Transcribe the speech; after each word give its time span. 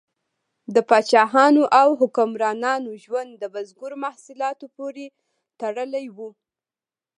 د 0.73 0.75
پاچاهانو 0.89 1.63
او 1.81 1.89
حکمرانانو 2.01 2.91
ژوند 3.03 3.31
د 3.41 3.43
بزګرو 3.53 3.97
محصولاتو 4.05 4.65
پورې 4.77 5.05
تړلی 5.61 6.05
و. 6.15 6.17